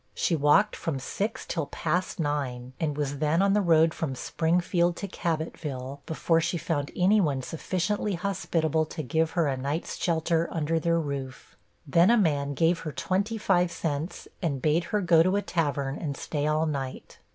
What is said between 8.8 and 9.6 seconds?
to give her a